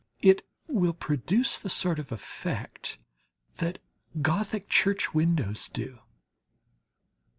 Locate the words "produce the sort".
0.95-1.99